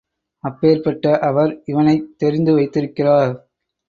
அப்பேர்ப்பட்ட 0.43 1.19
அவர் 1.19 1.61
இவனைத் 1.65 2.17
தெரிந்து 2.17 2.53
வைத்திருக்கிறார். 2.53 3.33